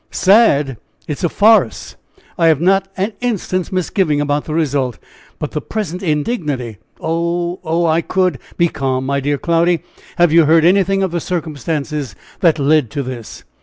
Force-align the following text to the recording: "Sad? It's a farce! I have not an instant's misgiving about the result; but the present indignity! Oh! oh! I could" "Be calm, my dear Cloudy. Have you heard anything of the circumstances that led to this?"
"Sad? 0.09 0.77
It's 1.07 1.23
a 1.23 1.29
farce! 1.29 1.95
I 2.35 2.47
have 2.47 2.59
not 2.59 2.87
an 2.97 3.13
instant's 3.21 3.71
misgiving 3.71 4.19
about 4.19 4.45
the 4.45 4.53
result; 4.55 4.97
but 5.37 5.51
the 5.51 5.61
present 5.61 6.01
indignity! 6.01 6.79
Oh! 6.99 7.59
oh! 7.63 7.85
I 7.85 8.01
could" 8.01 8.39
"Be 8.57 8.67
calm, 8.67 9.05
my 9.05 9.19
dear 9.19 9.37
Cloudy. 9.37 9.81
Have 10.15 10.33
you 10.33 10.45
heard 10.45 10.65
anything 10.65 11.03
of 11.03 11.11
the 11.11 11.19
circumstances 11.19 12.15
that 12.39 12.57
led 12.57 12.89
to 12.89 13.03
this?" 13.03 13.43